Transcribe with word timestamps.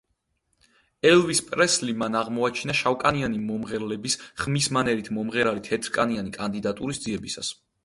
ელვის 1.09 1.41
პრესლი 1.49 1.93
მან 2.03 2.17
აღმოაჩინა 2.21 2.75
შავკანიანი 2.79 3.43
მომღერლების 3.51 4.17
ხმის 4.45 4.71
მანერით 4.79 5.13
მომღერალი 5.21 5.67
თეთრკანიანი 5.71 6.37
კანდიდატურის 6.41 7.07
ძიებისას. 7.07 7.57